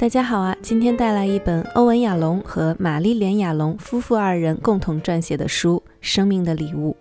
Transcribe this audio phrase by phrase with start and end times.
[0.00, 0.56] 大家好啊！
[0.62, 6.96] 今天带来一本欧文·亚龙和玛丽莲·亚龙夫妇二人共同撰写的书《生命的礼物》。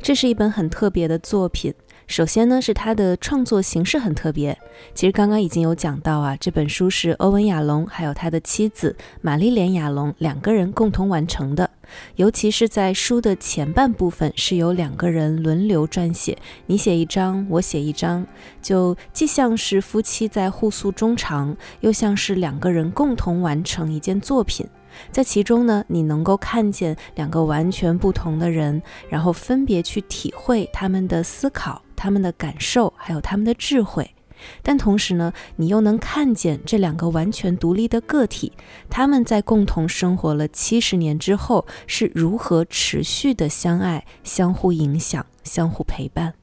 [0.00, 1.74] 这是一本很特别的作品。
[2.06, 4.56] 首先呢，是它的创作形式很特别。
[4.94, 11.68] 其实刚刚已经有讲到啊，这本书是欧文·亚龙还有他的妻子玛丽莲·亚龙两个人共同完成的。
[12.16, 18.26] 尤其是在书的前半部分，是由两个人轮流撰写，你写一章，我写一章，
[18.60, 24.66] 就既像是夫妻在互诉衷肠，又像是两个人共同完成一件作品。
[25.10, 34.14] 在其中呢，你能够看见两个完全不同的人，然后分别去体会他们的思考、他们的感受，还有他们的智慧。
[34.62, 38.52] 但同时呢，你又能看见这两个完全独立的个体，
[38.88, 46.34] 他们在共同生活了七十年之后，是如何持续的相爱、相互影响、相互陪伴。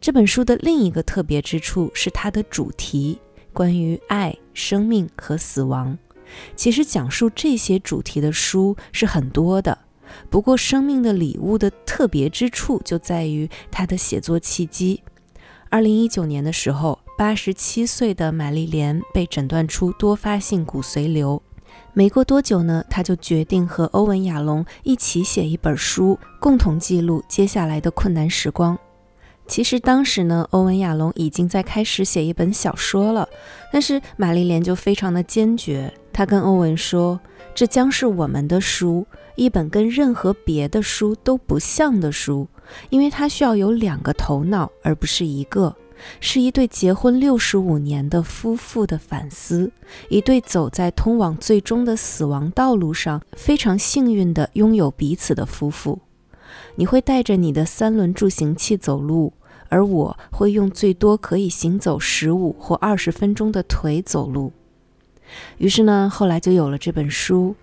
[0.00, 3.18] 这本书的另一个特别之处是它的主题，
[3.52, 5.98] 关于爱、生命和死亡。
[6.54, 9.78] 其实讲述这些主题的书是很多的，
[10.28, 15.02] 不过《生命的礼物》的特别之处就在于它的写作契机。
[15.68, 21.42] 二零一九年的时候，八十七岁的玛丽莲被诊断出多发性骨髓瘤。
[21.94, 28.78] 没过多久呢，她就决定和欧文·亚龙一起写一本书，共同记录接下来的困难时光。
[29.46, 33.26] 其实当时呢，欧文·亚龙已经在开始写一本小说了，
[33.72, 35.90] 但是玛丽莲就非常的坚决。
[36.12, 37.18] 她跟欧文说
[37.56, 39.06] ：“这将是我们的书，
[39.36, 42.46] 一本跟任何别的书都不像的书，
[42.90, 45.74] 因为它需要有两个头脑，而不是一个，
[46.20, 49.70] 是一对结婚六十五年的夫妇的反思，
[50.08, 55.98] 一对走在通往最终的死亡道路上非常幸运的拥有彼此的夫妇。
[56.76, 59.32] 你会带着你的三轮助行器走路，
[59.68, 64.52] 而我会用最多可以行走十五或二十分钟的腿走路。”
[65.58, 67.56] 于是呢，后来就有了这本书。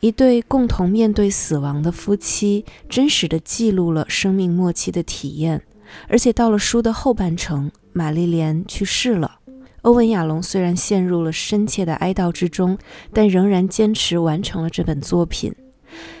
[0.00, 5.62] 一对共同面对死亡的夫妻，真实的记录了生命末期的体验。
[6.08, 9.38] 而且到了书的后半程，玛丽莲去世了。
[9.82, 12.76] 欧文·亚龙虽然陷入了深切的哀悼之中，
[13.12, 15.54] 但仍然坚持完成了这本作品。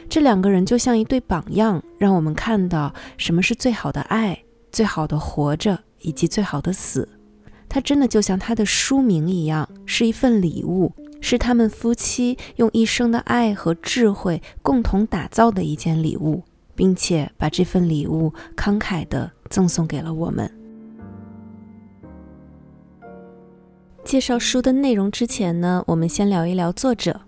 [0.08, 7.08] 这两个人就像一对榜样，让我们看到什么是最好的爱、最好的活着以及最好的死。
[7.68, 16.44] 它真的就像它的书名一样，是一份礼物，是他们夫妻用一生的爱和智慧共同打造的一件礼物，
[16.76, 20.48] 并且把这份礼物慷慨地赠送给了我们。
[24.04, 27.22] 介绍书的内容之前呢，我们先聊一聊作者。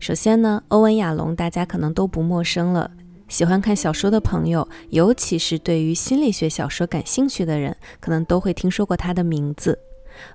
[0.00, 2.90] 首先呢，欧文·亚龙大家可能都不陌生了，
[3.28, 9.78] 喜欢看小说的朋友，尤其是对于心理学小说感兴趣的人，可能都会听说过他的名字。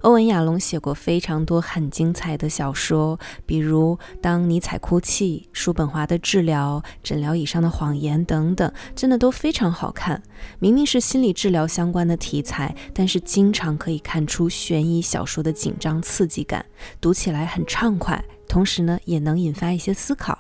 [0.02, 10.22] 欧文·亚龙写过非常多很精彩的小说，比如《当尼采哭泣》《叔本华的治疗》《诊疗椅上的谎言》等等，真的都非常好看。
[10.60, 16.66] 明明是心理治疗相关的题材，但是经常可以看出悬疑小说的紧张刺激感，
[17.00, 20.38] 读起来很畅快，同时呢，也能引发一些思考。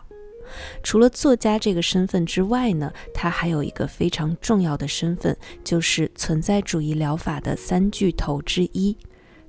[0.83, 8.97] 除了作家这个身份之外呢，他还有一个非常重要的身份，就是存在主义疗法的三巨头之一。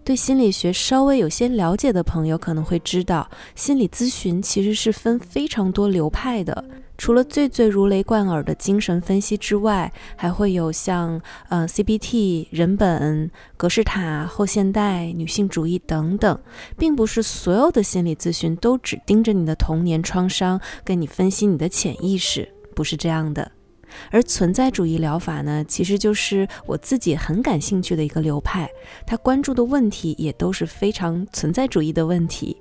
[0.04, 6.64] 对心理学稍微有些了解的朋友可能会知道，心理咨询其实是分非常多流派的。
[6.98, 16.38] 除了最最如雷贯耳的精神分析之外，还会有像呃 CBT、人本、格式塔、后现代、女性主义等等，
[16.76, 23.50] 并不是所有的心理咨询都只盯着你的童年创伤，跟你分析你的潜意识，不是这样的。
[24.10, 28.70] 而存在主义疗法呢，其实就是我自己很感兴趣的一个流派，
[29.06, 32.56] 他关注的问题也都是非常存在主义的问题。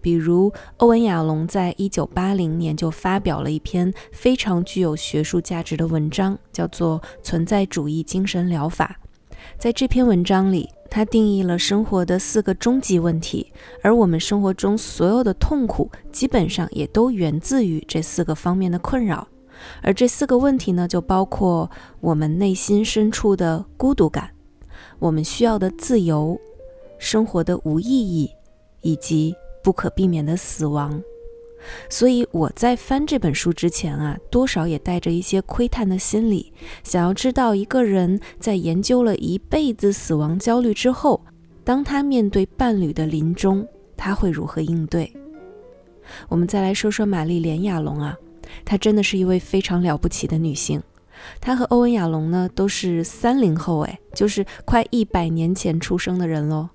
[0.00, 8.98] 比如，欧文·亚龙在一九八零年就发表了一篇非常具有学术价值的文章，叫做《存在主义精神疗法》。
[9.58, 13.52] 在这篇文章里，他定义了生活的四个终极问题，
[13.82, 19.28] 而我们生活中所有的痛苦，基本上也都源自于这四个方面的困扰。
[19.82, 21.70] 而这四个问题呢，就包括
[22.00, 24.30] 我们内心深处的孤独感，
[24.98, 26.38] 我们需要的自由，
[26.98, 28.30] 生活的无意义，
[28.82, 31.02] 以及不可避免的死亡。
[31.88, 36.52] 所以我在翻这本书之前啊，多少也带着一些窥探的心理，
[36.84, 41.20] 想要知道一个人在研究了一辈子死亡焦虑之后，
[41.64, 43.66] 当他面对伴侣的临终，
[43.96, 45.12] 他会如何应对？
[46.28, 48.16] 我们再来说说玛丽莲·亚龙啊。
[48.64, 50.82] 她真的是一位非常了不起的女性。
[51.40, 56.68] 她和欧文·亚龙呢都是三零后，哎，就是快一百年前出生的人喽。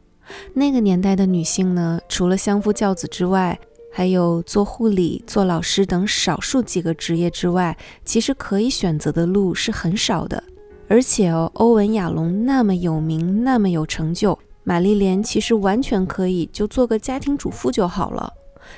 [0.53, 3.59] 那个年代的女性呢，除了相夫教子之外，
[3.91, 10.41] 还有做护理、做老师等少数几个职业之外，其实可以选择的路是很少的。
[10.87, 18.31] 而且哦，欧文·亚龙那么有名，那么有成就，玛丽莲其实完全可以就做个家庭主妇就好了。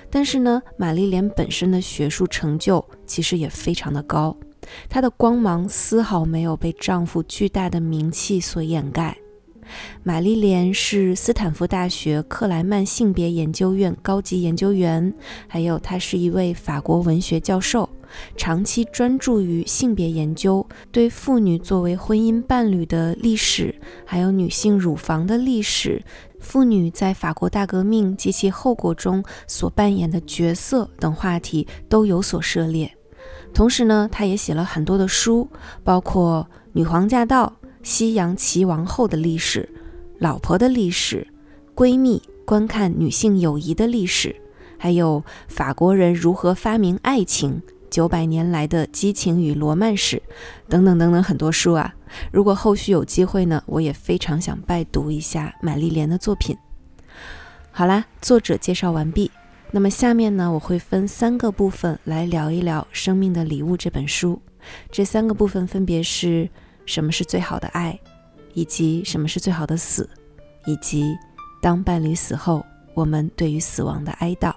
[0.09, 4.35] 但是呢，玛丽莲本身的学术成就其实也非常的高，
[4.89, 9.17] 她的光芒丝毫没有被丈夫巨大的名气所掩盖。
[10.03, 15.13] 玛丽莲是斯坦福大学克莱曼性别研究院高级研究员，
[15.47, 17.89] 还有她是一位法国文学教授，
[18.35, 23.73] 长期专注于性别研究，对妇女作为婚姻伴侣的历史，
[24.05, 26.03] 还有女性乳房的历史，
[26.43, 32.95] 妇女在法国大革命及其后果中所扮演的角色等话题都有所涉猎。
[33.51, 35.49] 同时呢，她也写了很多的书，
[35.83, 37.53] 包括《女皇驾到》。
[37.83, 39.67] 西洋棋王后的历史，
[40.17, 41.27] 老婆的历史，
[41.75, 44.33] 闺蜜观看女性友谊的历史，
[44.77, 50.23] 还有法国人如何发明爱情，九百年来的激情与罗曼史，
[50.69, 51.93] 等等等等很多书啊。
[52.31, 56.57] 如果后续有机会呢，我也非常想拜读一下玛丽莲的作品。
[57.71, 59.31] 好啦，作者介绍完毕。
[59.71, 64.41] 那么下面呢，我会分三个部分来聊一聊《生命的礼物》这本书。
[64.91, 66.49] 这三个部分分别是。
[66.85, 67.97] 什么是最好的爱，
[68.53, 70.09] 以及什么是最好的死，
[70.65, 71.17] 以及
[71.61, 72.61] 当伴侣死后，
[72.93, 74.53] 我们对于死亡的哀悼。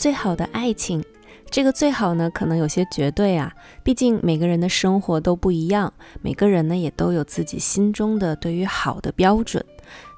[0.00, 1.04] 最好的爱情，
[1.50, 3.52] 这个最好呢，可能有些绝对啊，
[3.82, 5.92] 毕竟每个人的生活都不一样，
[6.22, 9.62] 每个人呢也都有自己心中的对于好的标准。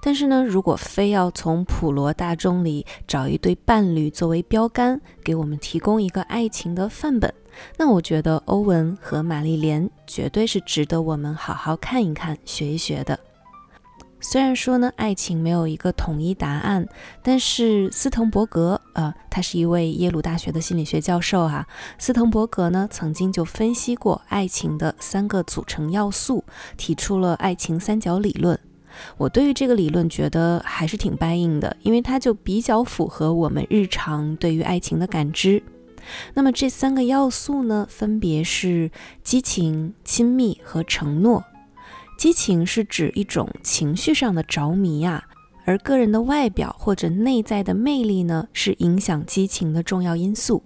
[0.01, 7.35] 但是呢，如果非要从普罗大众里找一对伴侣作为标杆，给我们提供一个爱情的范本，
[7.77, 13.19] 那我觉得欧文和玛丽莲绝对是值得我们好好看一看、学一学的。
[14.25, 16.87] 虽然说呢，爱情没有一个统一答案，
[17.23, 21.67] 但是斯滕伯格，呃，他是一位耶鲁大学的心理学教授哈。
[21.99, 26.45] 斯滕伯格呢，曾经就分析过爱情的三个组成要素，
[26.77, 28.59] 提出了爱情三角理论。
[29.17, 35.63] 我对于这个理论觉得还是挺 buy in 的，因为它就比较符合我们日常对于爱情的感知。
[36.35, 38.91] 那么这三个要素呢，分别是
[39.25, 41.43] 激情、亲密和承诺。
[42.23, 45.25] 激情是指一种情绪上的着迷呀，
[45.65, 50.63] 而个人的外表或者内在的魅力呢，是影响激情的重要因素。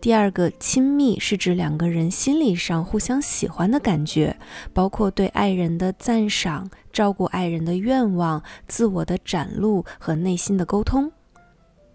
[0.00, 4.34] 第二个亲密是指两个人心理上互相喜欢的感觉，
[4.72, 11.12] 包括对爱人的赞赏、照顾爱人的愿望、自我的展露和内心的沟通。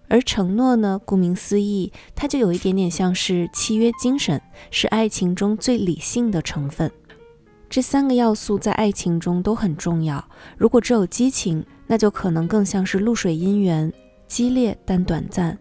[0.07, 4.39] 而承诺呢，顾名思义，它就有一点点像是契约精神，
[4.69, 6.91] 是爱情中最理性的成分。
[7.69, 10.23] 这三个要素在爱情中都很重要。
[10.57, 13.91] 如果只有激情，那就可能更像是露水姻缘，
[14.27, 15.57] 激烈但短暂；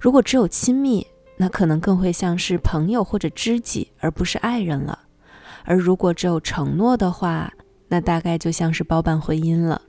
[0.00, 1.06] 如果只有亲密，
[1.36, 4.98] 那可能更会像是朋友或者知己，而不是爱人了。
[5.64, 7.52] 而如果只有承诺的话，
[7.88, 9.82] 那大概就像是包办婚姻了。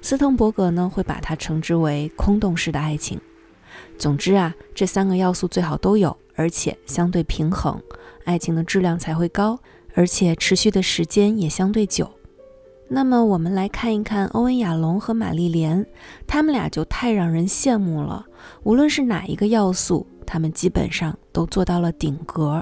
[0.00, 3.20] 斯滕伯格呢，会把它称之为空洞式的爱情。
[3.98, 7.80] 总之啊，这三个要素最好都有，而且相对平衡，
[8.24, 9.58] 爱情的质量才会高，
[9.96, 12.08] 而且持续的时间也相对久。
[12.88, 15.84] 那么我们来看一看欧文·亚龙和玛丽莲，
[16.24, 18.24] 他们俩就太让人羡慕了。
[18.62, 20.06] 无论是哪一个要素。
[20.28, 22.60] 他们基本上都做到了顶格。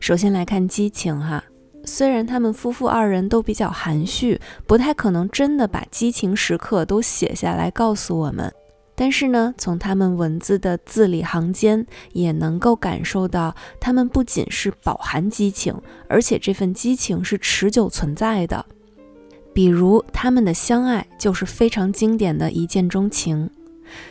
[0.00, 1.44] 首先来看激情哈，
[1.84, 8.52] 虽然他们夫妇二人都比较含蓄，不太可能真的把激情时刻都写下来告诉我们，
[8.96, 15.74] 但是呢，从他们文字的字里行间也能够感受到，他们不仅是饱含激情，
[16.08, 18.64] 而且这份激情是持久存在的。
[19.52, 23.50] 比如他们的相爱就是非常经典的一见钟情。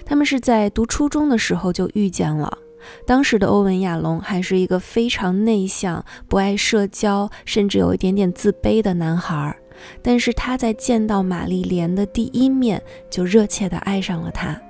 [0.05, 2.57] 他们是在读初中的时候就遇见了。
[3.05, 9.57] 当时的欧文·亚龙还是一个非常内向、不爱社交，甚至有一点点自卑的男孩。
[10.01, 14.61] 但是他在见到玛丽莲的第一面，就热切地爱上了她。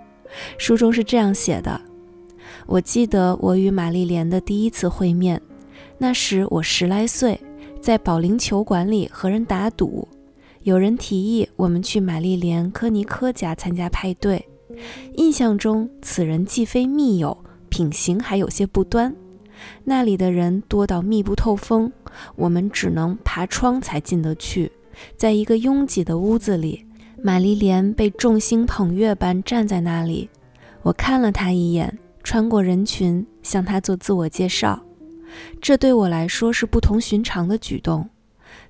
[0.57, 1.79] 书中是这样写的
[2.67, 5.41] ：“我记得我与玛丽莲的第一次会面，
[5.97, 7.39] 那时我十来岁，
[7.81, 10.07] 在保龄球馆里和人打赌。
[10.61, 14.43] 有人提议我们去玛丽莲·科尼科家参加派对。”
[15.15, 17.37] 印象中，此人既非密友，
[17.69, 19.15] 品行还有些不端。
[19.83, 21.91] 那里的人多到密不透风，
[22.35, 24.71] 我们只能爬窗才进得去。
[25.15, 26.85] 在一个拥挤的屋子里，
[27.25, 30.29] 玛丽莲被众星捧月般站在那里。
[30.81, 34.83] 我看了她一眼，穿过人群向她做自我介绍。
[35.61, 38.09] 这对我来说是不同寻常的举动，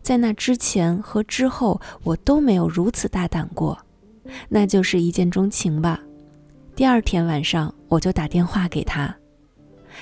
[0.04, 3.76] 在那之前和之后，我都没有如此大胆过。
[4.48, 6.00] 那就是一见钟情吧。
[6.76, 9.16] 第二天晚上，我就打电话给他，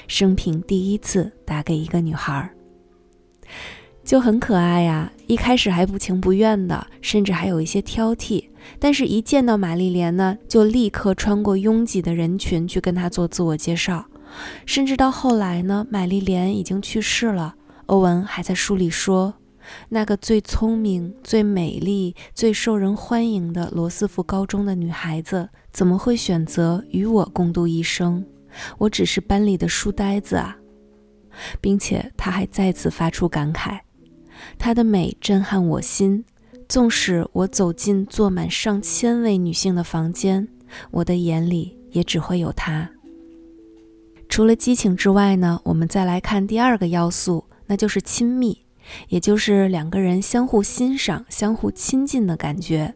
[0.10, 2.52] 生平第一次打给一个女孩，
[4.04, 5.12] 就很可爱呀。
[5.28, 8.46] 一开始还不情不愿的，甚至还有一些挑剔，
[8.80, 14.06] 但是一见到玛丽莲呢，就立刻穿过拥挤的人群去跟她做自我介绍。
[14.66, 17.56] 甚至到后来呢，玛丽莲已经去世了，
[17.86, 19.34] 欧文还在书里说。
[19.90, 28.26] 那个最聪明、最美丽、最受人欢迎的罗斯福高中的女孩子，怎么会选择与我共度一生？
[28.80, 30.58] 我只是班里的书呆子啊！
[31.62, 33.80] 并且他还再次发出感慨：
[34.58, 36.24] 她的美震撼我心，
[36.68, 40.48] 纵使我走进坐满上千位女性的房间，
[40.92, 42.90] 我的眼里也只会有她。
[44.30, 48.60] 除了激情之外呢，我们再来看第二个要素，那就是亲密。
[49.10, 52.94] 也就是两个人相互欣赏、相互亲近的感觉。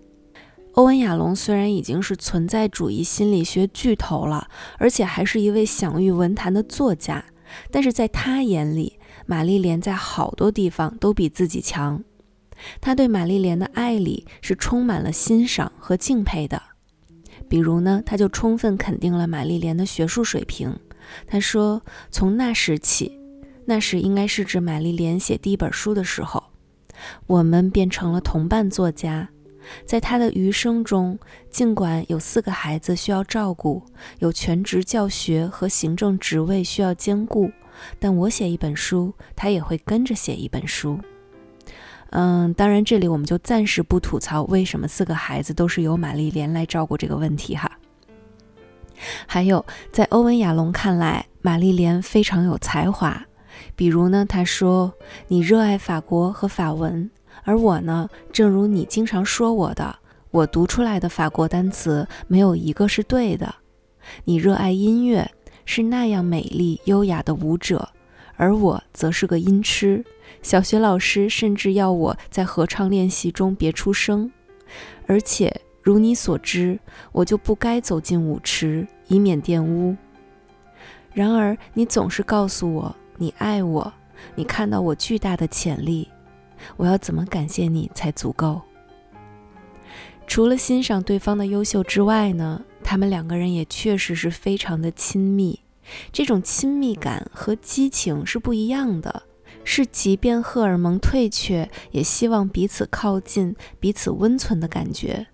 [0.73, 4.47] 欧文·亚龙虽然已经是存在主义心理学巨头了，
[4.77, 7.23] 而且还是一位享誉文坛的作家，
[7.71, 12.03] 但是在他眼里，玛丽莲在好多地方都比自己强。
[12.79, 16.61] 他对玛丽莲的爱里是充满了欣赏和敬佩的。
[17.47, 20.73] 比如呢，他就充分肯定了玛丽莲的学术水平。
[21.27, 23.19] 他说：“从那时起。”
[23.67, 26.43] 那时应该是指玛丽莲写第一本书的时候，
[27.27, 29.29] 我们变成了同伴作家。
[29.85, 31.17] 在他的余生中，
[31.49, 33.83] 尽管有四个孩子需要照顾，
[34.19, 37.51] 有全职教学和行政职位需要兼顾，
[37.99, 40.99] 但我写一本书，他也会跟着写一本书。
[42.11, 47.69] 嗯，当然，这里我们就暂时不吐槽为什么四个孩子都是由玛丽莲来照顾这个问题哈。
[49.27, 53.25] 还有，在欧文·亚龙看来，玛丽莲非常有才华。
[53.75, 54.93] 比如呢，他说
[55.27, 57.09] 你热爱法国和法文，
[57.45, 59.97] 而我呢，正如你经常说我的，
[60.31, 63.55] 我读出来的法国单词没有一个是对的。
[64.25, 65.31] 你热爱音乐，
[65.63, 67.87] 是那样美丽优雅的舞者，
[68.35, 70.03] 而我则是个音痴。
[70.41, 74.31] 小学老师甚至要我在合唱练习中别出声，
[75.07, 76.77] 而且如你所知，
[77.11, 79.95] 我就不该走进舞池，以免玷污。
[81.13, 82.95] 然而你总是告诉我。
[83.17, 83.93] 你爱我，
[84.35, 86.09] 你看到我巨大的潜力，
[86.77, 88.61] 我要怎么感谢你才足够？
[90.27, 95.59] 除了欣赏对方的优秀之外呢，他们两个人也确实是非常的亲密。
[96.11, 99.23] 这种亲密感和激情是不一样的，
[99.63, 105.27] 是即便荷尔蒙退却，也希望彼此靠近、彼此温存的感觉。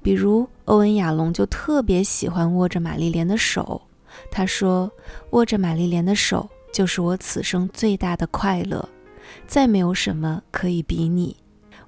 [0.00, 3.82] 比如欧文·亚龙就特别喜欢握着玛丽莲的手，
[4.30, 4.92] 他说
[5.30, 8.88] ：“握着玛丽莲的手。”就是我此生最大的快乐，
[9.46, 11.36] 再没有什么可以比拟。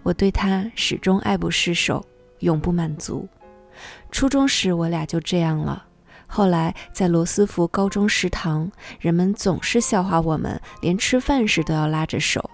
[0.02, 2.04] 我对他始终爱不释手，
[2.40, 3.28] 永不满足。
[4.10, 5.86] 初中时我俩就这样了，
[6.26, 12.50] 后来在罗斯福高中食堂，人们总是笑话我们，连吃饭时都要拉着手。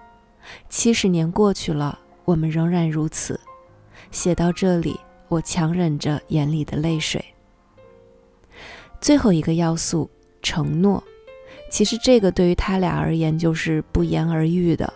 [0.67, 3.39] 七十年过去了，我们仍然如此。
[4.11, 7.23] 写到这里，我强忍着眼里的泪水。
[8.99, 10.09] 最后一个要素，
[10.41, 11.03] 承诺。
[11.73, 14.93] 其实这个对于他俩而言就是不言而喻的。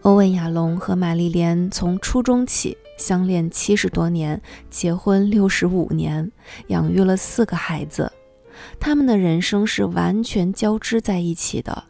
[0.00, 6.32] 欧文·亚龙和玛丽莲从初中起相恋七十多年，结婚六十五年，
[6.68, 8.10] 养育了四个孩子。
[8.80, 11.84] 他们的人生是完全交织在一起的。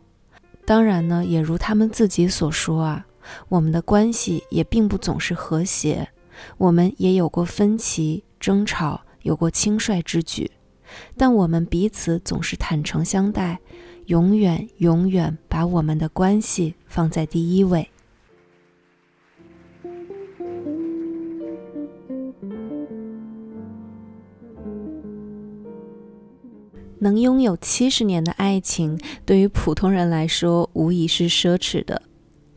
[0.64, 3.06] 当然呢，也如他们自己所说啊，
[3.48, 6.08] 我们的关系也并不总是和谐，
[6.58, 10.50] 我们也有过分歧、争吵，有过轻率之举，
[11.16, 13.60] 但我们彼此总是坦诚相待。
[14.06, 17.88] 永远永远把我们的关系放在第一位。
[26.98, 32.02] 能拥有七十年的爱情，对于普通人来说无疑是奢侈的。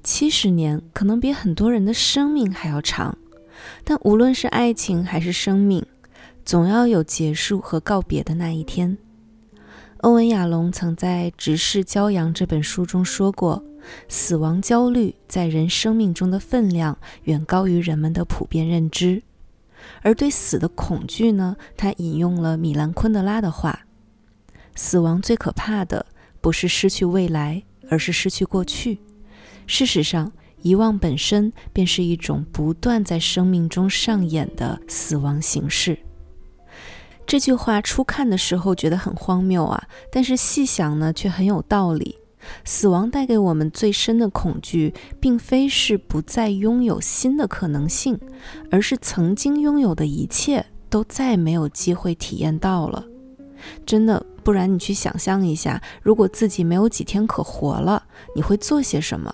[0.01, 3.17] 七十年可能比很多人的生命还要长，
[3.83, 5.85] 但无论是爱情还是生命，
[6.45, 8.97] 总要有结束和告别的那一天。
[10.01, 13.61] 欧文·亚龙曾在《直视骄阳》这本书中说过
[14.07, 19.21] ：“死亡焦虑在人生命中的分量远高于人们的普遍认知。”
[20.01, 21.57] 而对死的恐惧呢？
[21.75, 23.87] 他引用了米兰·昆德拉的话
[24.73, 26.05] ：“死亡最可怕的
[26.39, 28.99] 不是失去未来，而是失去过去。
[29.67, 35.99] 事实上，遗忘本身便是一种不断在生命中上演的死亡形式。”
[37.29, 42.17] 这句话初看的时候觉得很荒谬啊，但是细想呢，却很有道理。
[42.65, 48.19] 死亡带给我们最深的恐惧，并非是不再拥有新的可能性，
[48.71, 53.05] 而是曾经拥有的一切都再没有机会体验到了。
[53.85, 58.01] 真的，不然你去想象一下，如果自己没有几天可活了，
[58.35, 59.31] 你会做些什么？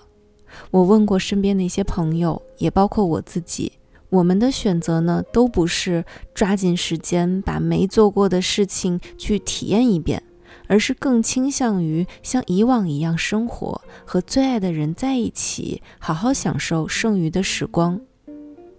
[0.70, 3.72] 我问过身边的一些朋友，也包括我自己，
[4.16, 6.04] 我们的选择呢，都不是
[6.34, 10.22] 抓紧时间把没做过的事情去体验一遍。
[10.68, 18.00] 而是更倾向于像以往一样生活，和最爱的人在一起，好好享受剩余的时光。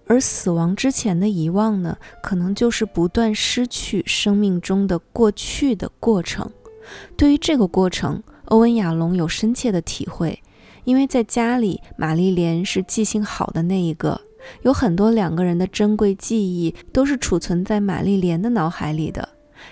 [0.05, 6.51] 而死亡之前的遗忘呢，可能就是不断失去生命中的过去的过程。
[7.15, 10.43] 对于这个过程，欧文·亚龙有深切的体会，
[10.83, 14.19] 因为在家里，玛丽莲是记性好的那一个，
[14.61, 19.29] 有很多两个人的珍贵记忆都是储存在玛丽莲的脑海里的。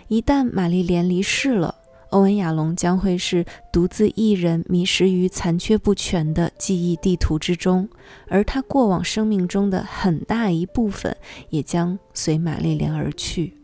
[0.08, 1.76] 一旦玛丽莲离世了，
[2.10, 7.88] 欧文·亚龙将会是独自一人迷失于残缺不全的记忆地图之中，
[8.28, 11.16] 而他过往生命中的很大一部分
[11.50, 13.58] 也将随玛丽莲而去。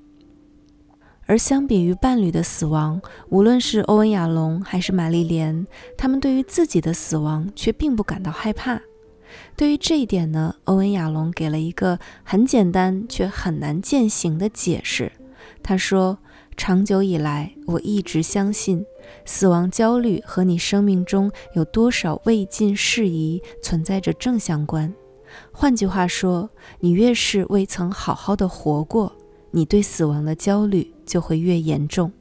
[1.26, 5.66] 而相比于伴侣的死亡，无论是欧文·亚龙还是玛丽莲，
[5.98, 8.82] 他们对于自己的死亡却并不感到害怕。
[9.56, 15.12] 对于这一点呢，欧文·亚龙给了一个很简单却很难践行的解释。
[15.62, 16.18] 他说。
[16.58, 18.86] 长久以来，我一直相信，
[19.26, 24.94] 死亡焦虑和你生命中有多少未尽事宜存在着正相关。
[25.52, 26.50] 换句话说，
[26.82, 29.16] 你越是未曾好好的活过，
[29.50, 32.12] 你对死亡的焦虑就会越严重。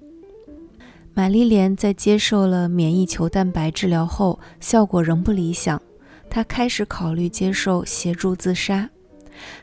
[1.13, 5.83] 玛丽莲在接受了免疫球蛋白治疗后，效果仍不理想，
[6.31, 8.89] 他开始考虑接受协助自杀。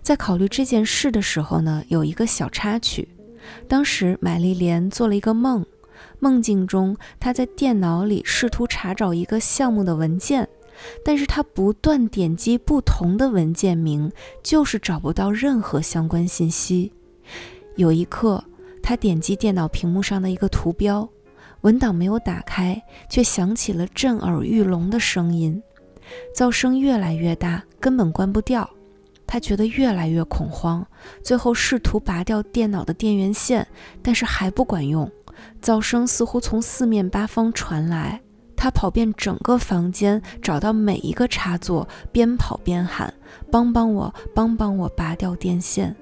[0.01, 3.08] 在考虑这件事的时候呢，有一个小插曲。
[3.67, 5.65] 当时，玛丽莲做了一个梦，
[6.19, 10.49] 梦境中她在电脑里试图查找一个项目的文件，
[11.06, 14.12] 但是她不断点击不同的文件名，
[14.43, 16.91] 就是找不到任何相关信息。
[17.75, 18.43] 有一刻，
[18.84, 21.08] 她点击电脑屏幕上的一个图标，
[21.62, 25.62] 文档没有打开，却响起了震耳欲聋的声音，
[26.35, 28.69] 噪声越来越大，根本关不掉。
[29.25, 30.87] 他觉得越来越恐慌，
[31.21, 33.67] 最后试图拔掉电脑的电源线，
[34.01, 35.11] 但是还不管用。
[35.61, 38.21] 噪声似乎从四面八方传来，
[38.55, 43.13] 他跑遍整个房间，找到每一个插座，边跑边喊
[43.51, 45.93] ：“帮帮我，帮帮我，拔掉电线！”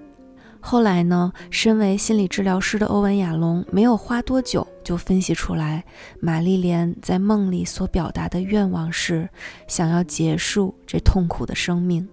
[0.67, 1.32] 后来呢？
[1.51, 5.86] 身为心理治疗师的欧文·亚龙没有花多久就分析出来，
[6.19, 9.30] 玛丽莲在梦里所表达的愿望是
[9.67, 12.10] 想要结束这痛苦的生命。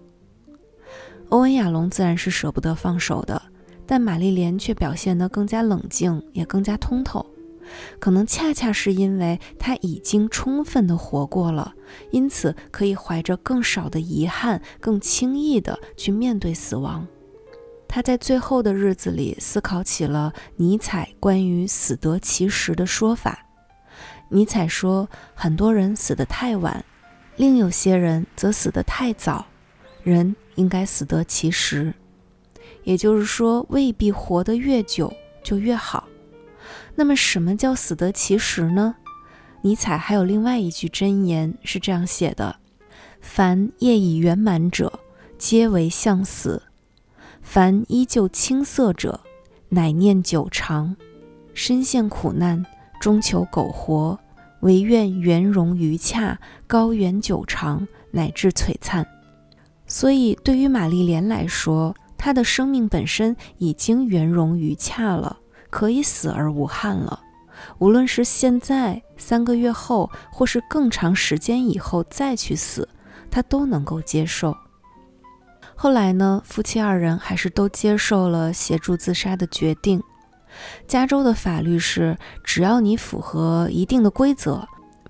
[1.30, 3.40] 欧文·亚龙自然是舍不得放手的，
[3.86, 7.24] 但玛丽莲却表现得更加冷静，也更加通透。
[7.98, 11.72] 可能恰恰是因为她已经充分地活过了，
[12.10, 17.06] 因此可以怀着更少的遗憾，更轻易地去面对死亡。
[17.94, 23.46] 他在最后的日子里思考起了尼采关于“死得其时”的说法。
[24.30, 26.82] 尼采说：“很多人死得太晚，
[27.36, 29.44] 另有些人则死得太早。
[30.02, 31.94] 人。”应该死得其时，
[32.84, 35.10] 也就是说，未必活得越久
[35.42, 36.06] 就越好。
[36.94, 38.94] 那么，什么叫死得其时呢？
[39.62, 42.56] 尼采还有另外一句箴言是这样写的
[43.22, 45.00] ：“凡业已圆满者，
[45.38, 46.60] 皆为向死；
[47.42, 49.20] 凡依旧青涩者，
[49.68, 50.96] 乃念久长。
[51.52, 52.64] 身陷苦难，
[52.98, 54.18] 终求苟活，
[54.60, 59.06] 唯愿圆融于洽，高远久长，乃至璀璨。”
[59.86, 65.36] 所以，对于玛丽莲来说，她的生命本身已经圆融于洽了，
[65.68, 67.20] 可以死而无憾了。
[67.78, 72.88] 无论是现在、三个月后，或是更长时间以后再去死，
[73.30, 74.56] 她都能够接受。
[75.82, 80.00] 后来呢，夫妻二人还是都接受了协助自杀的决定。
[80.86, 84.64] 加州的法律是，只要你符合一定的规则，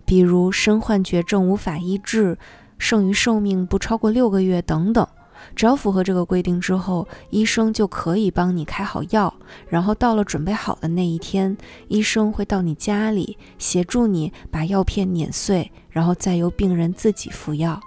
[0.07, 2.39] 比如身患绝症无法医治。
[2.79, 5.07] 剩余寿命不超过六个月等等，
[5.55, 9.35] 只要符合这个规定之后，医生就可以帮你开好药。
[9.69, 11.55] 然后到了准备好的那一天，
[11.89, 17.79] 医生会到你家里协助你把药片碾碎，然后再由病人自己服药。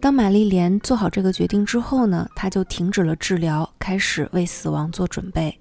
[0.00, 5.58] 当玛丽莲做好这个决定之后呢，她就停止了治疗，开始为死亡做准备。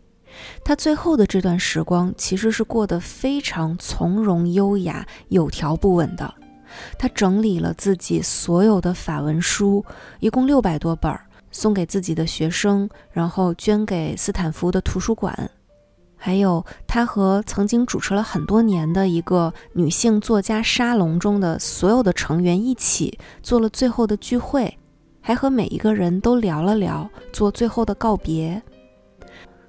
[0.64, 6.34] 她最后的这段时光其实是过得非常从容、优雅、有条不紊的。
[7.00, 9.84] 他整理了自己所有的法文书，
[10.20, 11.18] 一共六百多本，
[11.50, 15.50] 送给自己的学生，然后捐给斯坦福的图书馆。
[16.18, 24.78] 还有他和曾经主持了很多年的一个女性作家沙龙中的所有的成员一起做了最后的聚会，
[25.22, 28.62] 还和每一个人都聊了聊，做最后的告别。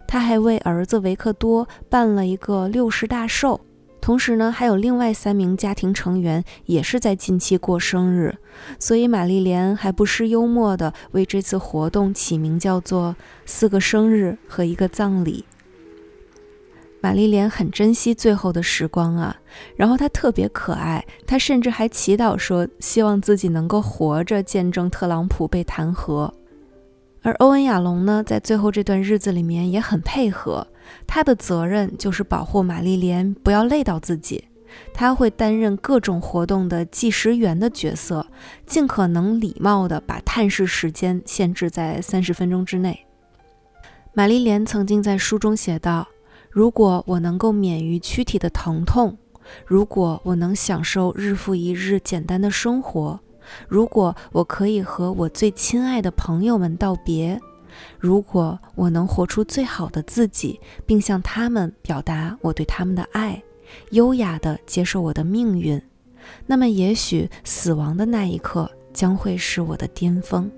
[0.07, 3.61] 他还为儿子维克多办了一个六十大寿。
[4.01, 8.35] 同时呢，还有另外三名家庭成员也是在近期过生日，
[8.79, 15.45] 所以玛丽莲还不失幽默的为这次活动起名叫做“四个生日和一个葬礼”。
[17.01, 19.37] 玛丽莲很珍惜最后的时光啊，
[19.77, 26.33] 然后她特别可爱，她甚至还祈祷说，希望自己能够活着见证特朗普被弹劾。
[27.23, 30.67] 而欧文·亚龙呢，在最后这段日子里面也很配合。
[31.07, 34.45] 他的责任就是保护玛丽莲不要累到自己。
[34.93, 38.27] 他会担任各种活动的计时员的角色，
[38.67, 43.07] 尽可能礼貌地把探视时间限制在三十分钟之内。
[44.13, 46.07] 玛丽莲曾经在书中写道
[46.51, 49.17] ：“如果我能够免于躯体的疼痛，
[49.67, 53.21] 如果我能享受日复一日简单的生活，
[53.69, 57.41] 如果我可以和我最亲爱的朋友们道别。”
[58.01, 63.41] 如果我能活出最好的自己，并向他们表达我对他们的爱，
[63.91, 65.81] 优雅地接受我的命运，
[66.47, 70.51] 那么也许死亡的那一刻将会是我的巅峰。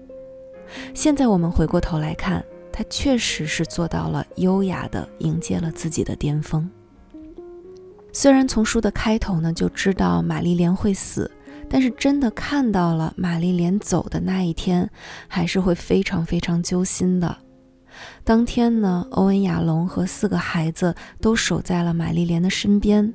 [0.94, 2.42] 现在我们回过头来看，
[2.80, 6.66] 他确实是做到了优雅地迎接了自己的巅峰。
[8.10, 11.30] 虽然从书的开头呢就知道玛丽莲会死。
[11.68, 14.90] 但是真的看到了玛丽莲走的那一天，
[15.28, 17.36] 还是会非常非常揪心的。
[18.24, 23.14] 当天呢，欧文·亚龙和四个孩子都守在了玛丽莲的身边。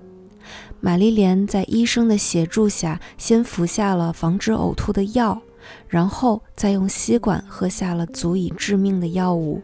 [0.79, 5.41] 玛丽莲在医生的协助下，先服下了防止呕吐的药，
[5.87, 9.61] 然后再用吸管喝下了足以致命的药物。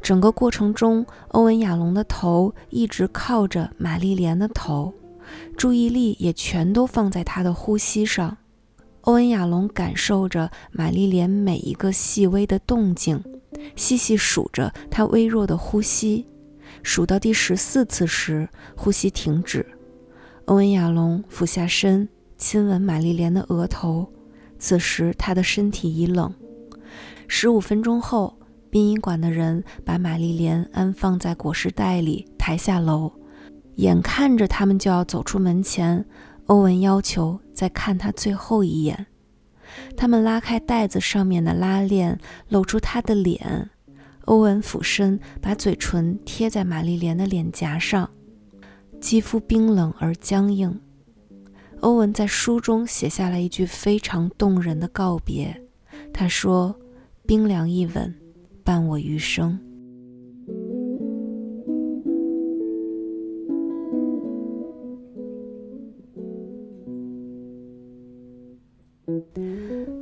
[0.00, 4.92] 整个过程中，欧文·亚龙的头一直靠着玛丽莲的头。
[5.56, 8.36] 注意力也全都放在他的呼吸上。
[9.00, 13.22] 欧文·亚龙感受着玛丽莲每一个细微的动静，
[13.74, 16.26] 细细数着她微弱的呼吸。
[16.82, 19.66] 数到第十四次时，呼吸停止。
[20.44, 24.06] 欧文·亚龙俯下身，亲吻玛丽莲的额头。
[24.64, 26.32] 此时，他的身体已冷。
[27.28, 28.38] 十五分钟后，
[28.70, 33.12] 殡仪馆的人把玛丽莲安放在裹尸袋里，抬下楼。
[33.74, 36.06] 眼看着他们就要走出门前，
[36.46, 39.06] 欧文要求再看他最后一眼。
[39.98, 43.68] 他们拉开袋子上面的拉链，露出他的脸。
[44.24, 48.08] 欧文俯身，把嘴唇贴在玛丽莲的脸颊上，
[48.98, 50.80] 肌肤冰冷而僵硬。
[51.84, 55.60] 欧文在书中写下了一句非常动人的告别，
[56.14, 56.74] 他说
[57.28, 58.14] ：“冰凉一吻，
[58.64, 59.58] 伴我余生。”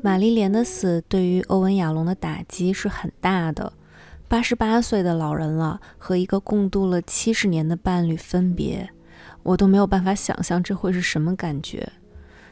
[0.04, 3.72] 玛丽莲的死对于欧文·亚龙的打击是很大的。
[4.28, 8.88] 八十八岁的老人了，和一个共度了七十年的伴侣分别，
[9.42, 11.90] 我都没有办法想象这会是什么感觉。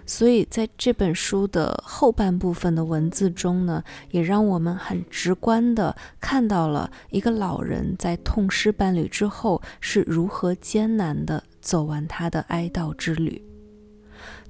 [0.07, 13.41] 所以在这本书的后半部分的文字中呢，也让我们很直观地看到了一个老人在痛失伴侣之后是如何艰难地走完他的哀悼之旅。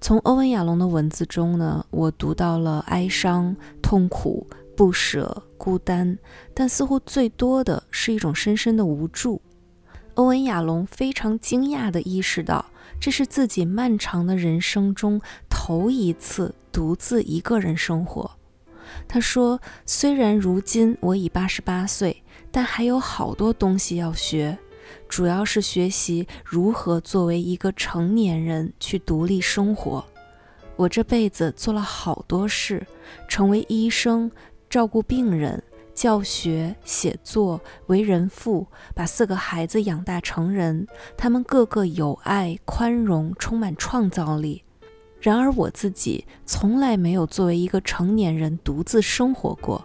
[0.00, 6.18] 从欧文·亚龙的文字中呢，我读到了哀伤、痛苦、不舍、孤单，
[6.54, 9.42] 但似乎最多的是一种深深的无助。
[10.20, 12.66] 欧文·亚龙非常惊讶地意识到，
[13.00, 18.30] 这是自己漫长的人生中头一次独自一个人生活。
[19.08, 24.58] 他说：“虽然如今我已八十八岁，但还有好多东西要学。”
[25.08, 30.04] 主要是学习如何作为一个成年人去独立生活。
[30.76, 32.86] 我这辈子做了好多事，
[33.26, 34.30] 成为医生，
[34.68, 35.62] 照顾病人，
[36.00, 40.86] 教学、写作，为人父，把四个孩子养大成人。
[41.14, 44.64] 他们个个有爱、宽容，充满创造力。
[45.20, 49.84] 然而我自己从来没有作为一个成年人独自生活过。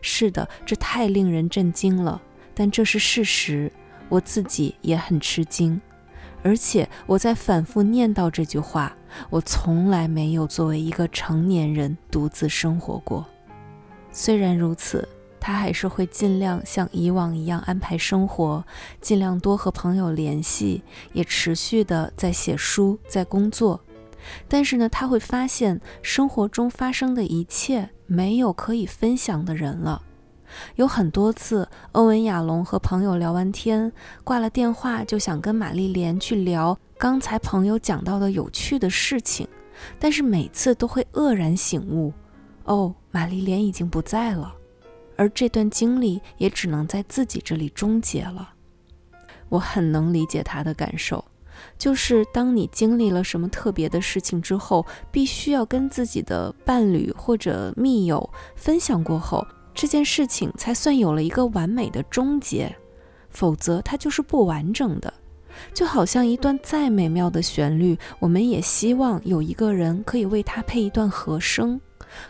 [0.00, 2.22] 是的，这太令人震惊了，
[2.54, 3.72] 但这是事实。
[4.08, 5.80] 我自己也很吃惊，
[6.44, 8.96] 而且我在反复念叨这句话：
[9.28, 13.26] 我从来没有作为一个成年人独自生活过。
[14.12, 15.06] 虽然如此，
[15.40, 18.64] 他还是会尽量像以往一样安排生活，
[19.00, 23.80] 尽量多和朋友联系，也持续的在写书，在工作。
[24.48, 30.02] 但是呢，他会发现生活中发生的一切没有可以分享的人了。
[30.76, 33.92] 有很多次，欧文·亚龙和朋友聊完天，
[34.24, 39.46] 挂了电话，就想跟玛丽莲去聊刚才朋友讲到的有趣的事情，
[39.98, 42.12] 但是每次都会愕然醒悟：
[42.64, 44.54] 哦，玛丽莲已经不在了，
[45.18, 48.54] 而这段经历也只能在自己这里终结了。
[49.50, 51.22] 我很能理解他的感受。
[51.76, 62.72] 就是当你经历了什么特别的事情之后，必须要跟自己的伴侣或者密友分享过后，这件事情才算有了一个完美的终结，
[63.30, 65.12] 否则它就是不完整的。
[65.74, 71.80] 就好像一段再美妙的旋律，我们也希望有一个人可以为它配一段和声，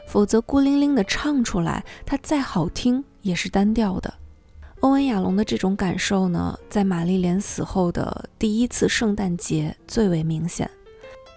[0.07, 4.15] 否则孤零零的唱出来，它再好听也是单调的。
[4.81, 10.71] 欧文·亚龙的这种感受呢，在玛丽莲死后的第一次圣诞节最为明显。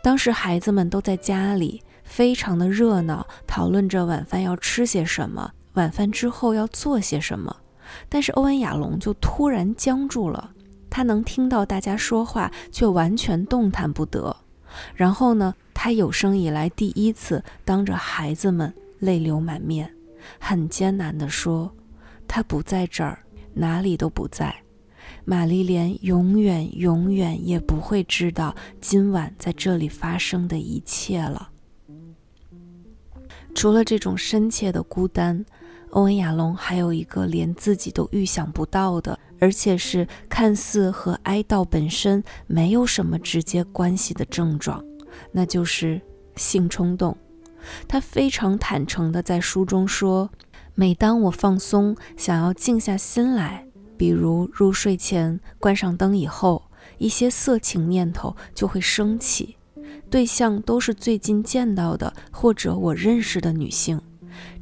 [0.04, 7.56] 当时孩子们都在家里，非常的热闹，讨论着晚饭要吃些什么，晚饭之后要做些什么。
[8.08, 10.52] 但是欧文·亚龙就突然僵住了，
[10.90, 14.36] 他能听到大家说话，却完全动弹不得。
[14.94, 19.94] 然后呢，他有生以来第一次当着孩子们泪流满面，
[20.40, 21.74] 很艰难地说
[22.28, 23.20] ：“他不在这儿。”
[23.54, 24.64] 哪里都不在，
[25.26, 31.50] 玛丽莲永远永远也不会知道今晚在这里发生的一切了。
[33.54, 35.46] 除了这种深切的孤单，
[35.90, 44.82] 欧文·亚龙还有一个连自己都预想不到的，而且是看似和哀悼本身没有什么直接关系的症状，
[45.32, 46.02] 那就是
[46.36, 47.16] 性冲动。
[47.88, 50.30] 他非常坦诚地在书中说。
[50.74, 56.64] 每当我放松，想要静下心来，比如入睡前关上灯以后，
[56.98, 59.58] 一些色情念头就会升起。
[60.10, 64.02] 对象都是最近见到的或者我认识的女性，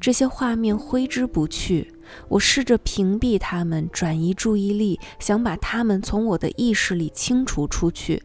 [0.02, 1.94] 这些画面挥之不去。
[2.28, 8.24] 我试着屏蔽他们，转移注意力，想把他们从我的意识里清除出去。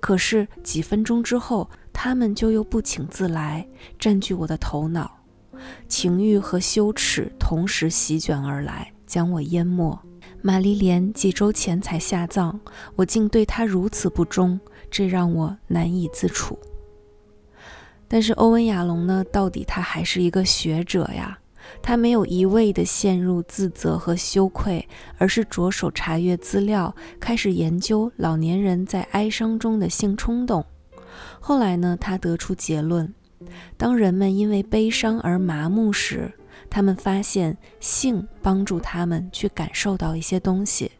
[0.00, 3.66] 可是几分钟之后，他们就又不请自来，
[3.98, 5.10] 占据我的头脑。
[5.88, 9.98] 情欲和羞耻同时席卷而来，将我淹没。
[10.42, 12.58] 玛丽莲几周前才下葬，
[12.96, 14.60] 我竟对她如此不忠，
[14.90, 16.58] 这让我难以自处。
[18.06, 19.24] 但是欧文·亚龙呢？
[19.32, 21.38] 到底他还是一个学者呀。
[21.82, 30.64] 他没有一味地陷入自责和羞愧，而是着手查阅资料，开始研究老年人在哀伤中的性冲动。
[31.40, 33.12] 后来呢，他得出结论。
[33.76, 36.32] 当人们因为悲伤而麻木时，
[36.70, 40.90] 他们发现性帮助他们去感受到一些东西。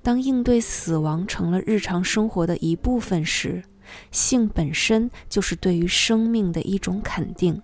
[0.00, 3.62] 当应对死亡成了日常生活的一部分时，
[4.10, 7.60] 性本身就是对于生命的一种肯定。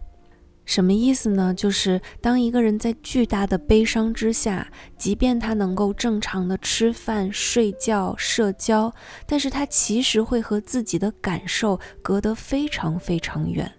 [0.68, 1.54] 什么意思呢？
[1.54, 8.92] 就是当一个人在巨大的悲伤之下，即便他能够正常的吃饭、睡觉、社交，
[9.26, 13.72] 但是他其实会和自己的感受隔得非常非常远。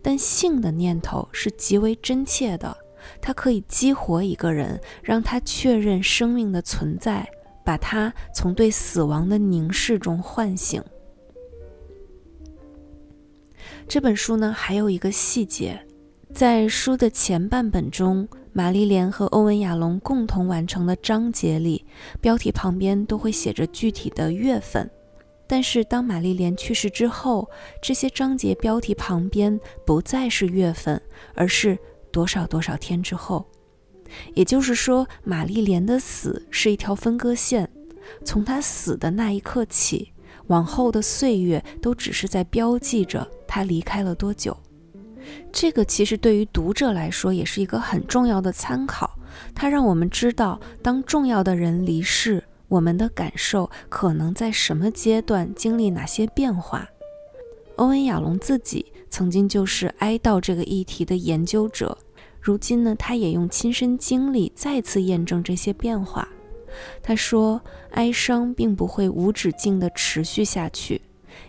[0.00, 2.76] 但性的念头是极为真切的，
[3.20, 7.28] 它可以激活一个人，让他确认生命的存在，
[7.64, 10.80] 把他从对死亡的凝视中唤醒。
[13.88, 15.84] 这本书呢，还有一个细节，
[16.34, 21.84] 在书的前半本中，玛丽莲和欧文·亚龙共同完成的章节里，
[22.22, 24.90] 标题旁边都会写着具体的月份。
[25.46, 27.48] 但是，当玛丽莲去世之后，
[27.82, 31.00] 这些章节标题旁边不再是月份，
[31.34, 31.78] 而是
[32.10, 33.46] 多少多少天之后。
[34.34, 37.70] 也就是说，玛丽莲的死是一条分割线，
[38.24, 40.12] 从她死的那一刻起，
[40.46, 44.56] 往后的岁月都只是在标记着她离开了多久。
[45.52, 49.18] 这个其实对于读者来说也是一个很重要的参考，
[49.54, 52.44] 它让我们知道，当重要的人离世。
[52.68, 56.88] 我们的感受可能在什么阶段经历哪些变化？
[57.76, 61.98] 欧文·亚龙自己曾经就是哀悼这个议题的研究者，
[62.40, 66.26] 如今呢，他也用亲身经历再次验证这些变化。
[67.02, 67.60] 他说
[67.92, 71.02] ：“哀伤并不会无止境地持续下去。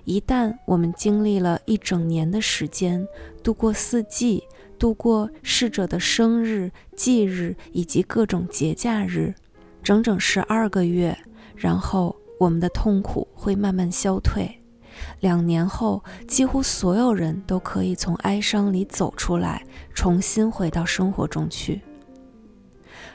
[0.05, 3.07] 一旦我们经历了一整年的时间，
[3.41, 4.43] 度过四季，
[4.77, 9.33] 度过逝者的生日、忌日以及各种节假日。”
[9.83, 11.17] 整整十二个月，
[11.57, 14.49] 然后我们的痛苦会慢慢消退。
[15.19, 21.81] 两年后，几乎所有人都可以从哀伤里走出来，重新回到生活中去。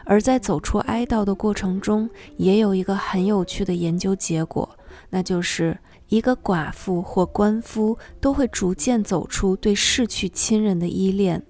[0.05, 4.69] 而在走出哀悼的过程中，也有一个很有趣的研究结果，
[5.09, 11.43] 那就是一个寡妇或官夫都会逐渐走出对逝去亲人的依恋。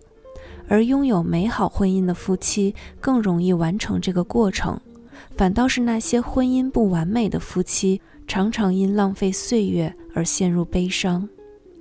[0.68, 4.78] 而拥有美好婚姻的夫妻更容易完成这个过程，
[5.34, 11.26] 反倒是那些婚姻不完美的夫妻，常常因浪费岁月而陷入悲伤。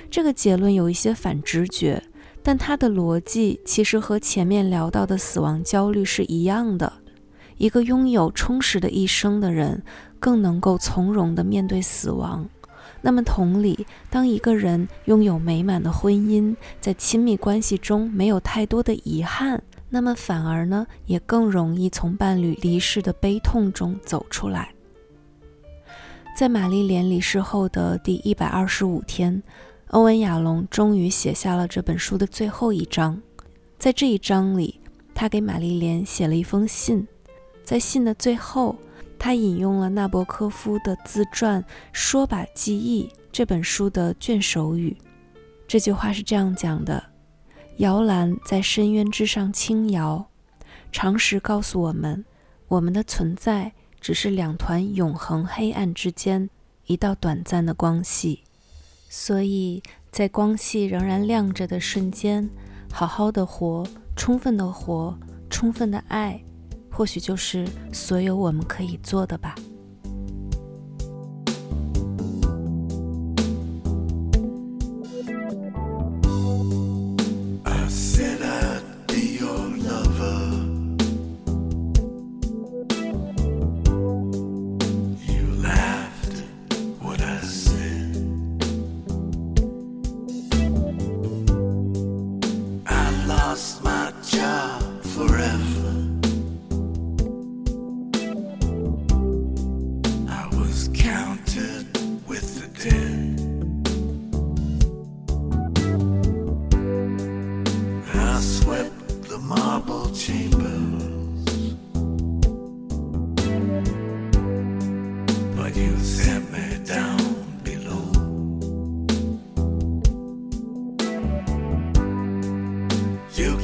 [0.09, 2.01] 这个结论有一些反直觉，
[2.41, 6.93] 但它的逻辑其实和前面聊到的死亡焦虑是一样的。
[7.57, 9.83] 一个拥有充实的一生的人，
[10.19, 12.47] 更能够从容地面对死亡。
[13.01, 24.73] 那么，同理，当一个人拥有美满的婚姻，在亲密关系中没有太多的遗憾，那么反而呢，也更容易从伴侣离世的悲痛中走出来。
[26.35, 29.41] 在玛丽莲离世后的第一百二十五天，
[29.87, 33.21] 欧文·亚龙终于写下了这本书的最后一章。
[33.79, 34.79] 在这一章里，
[35.15, 37.07] 他给玛丽莲写了一封信。
[37.63, 38.75] 在信的最后，
[39.19, 44.95] 他引用了纳博科夫的自传《说吧，记忆》这本书的卷首语。
[45.67, 47.03] 这句话是这样讲的
[47.77, 50.25] ：“摇篮在深渊之上轻摇，
[50.91, 52.23] 常识告诉我们，
[52.67, 56.49] 我们的存在只是两团永恒黑暗之间
[56.85, 58.43] 一道短暂的光系。
[59.09, 62.49] 所以在光系仍然亮着的瞬间，
[62.91, 65.17] 好好的活，充分的活，
[65.49, 66.41] 充分的爱。”
[66.97, 69.53] 或许就是所有我们可以做的吧。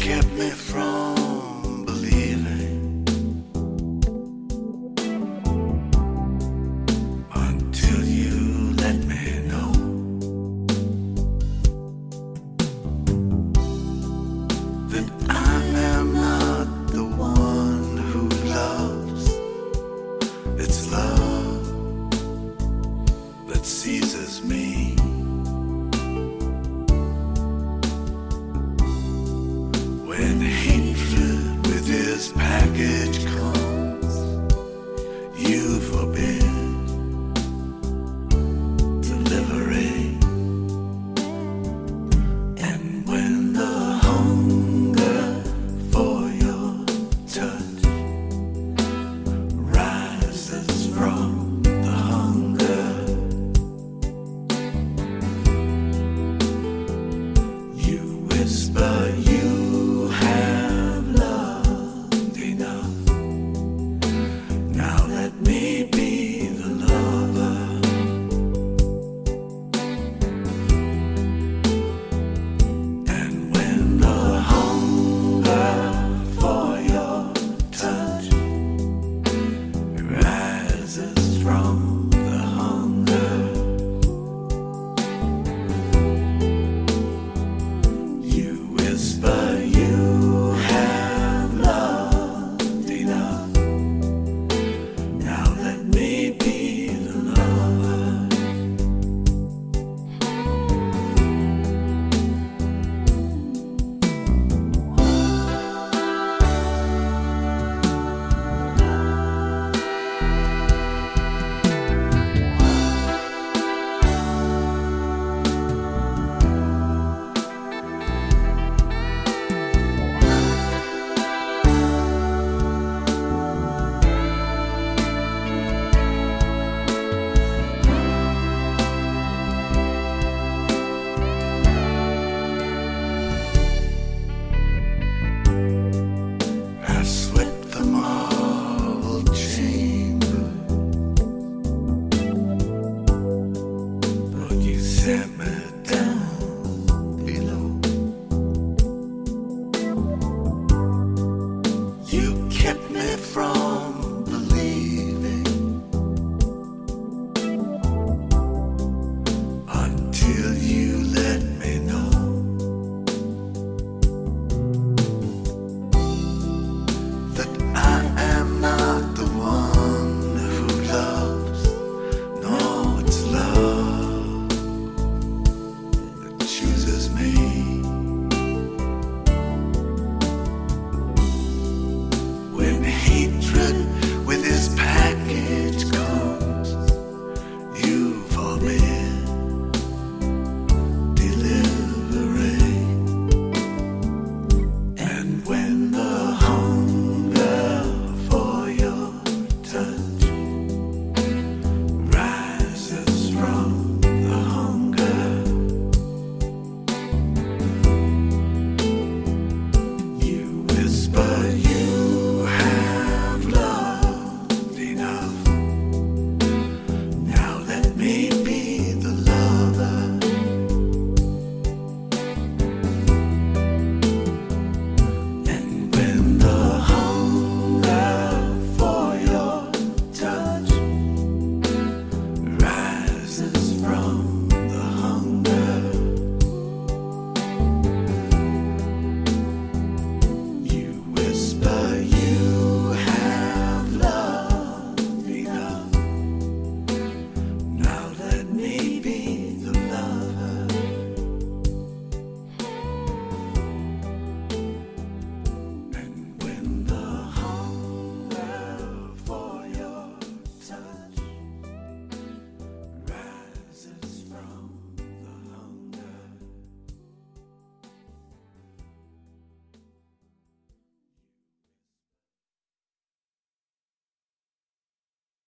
[0.03, 1.02] kept me from